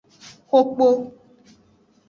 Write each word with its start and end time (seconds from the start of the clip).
Xo 0.49 0.59
kpo. 0.73 0.87